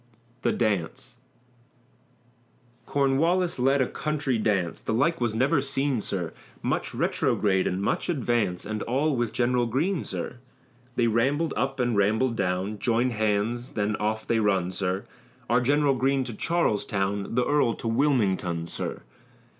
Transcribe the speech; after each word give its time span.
THE 0.41 0.51
DANCE 0.51 1.17
Cornwallis 2.87 3.59
led 3.59 3.83
a 3.83 3.87
country 3.87 4.39
dance, 4.39 4.81
The 4.81 4.95
like 4.95 5.21
was 5.21 5.35
never 5.35 5.61
seen, 5.61 6.01
sir, 6.01 6.33
Much 6.63 6.95
retrograde 6.95 7.67
and 7.67 7.79
much 7.83 8.09
advance, 8.09 8.65
And 8.65 8.81
all 8.81 9.15
with 9.15 9.31
General 9.31 9.67
Greene, 9.67 10.03
sir. 10.03 10.37
They 10.95 11.05
rambled 11.05 11.53
up 11.55 11.79
and 11.79 11.95
rambled 11.95 12.35
down, 12.35 12.79
Joined 12.79 13.11
hands, 13.11 13.73
then 13.73 13.95
off 13.97 14.25
they 14.25 14.39
run, 14.39 14.71
sir. 14.71 15.05
Our 15.47 15.61
General 15.61 15.93
Greene 15.93 16.23
to 16.23 16.33
Charlestown, 16.33 17.35
The 17.35 17.45
earl 17.45 17.75
to 17.75 17.87
Wilmington, 17.87 18.65
sir. 18.65 19.03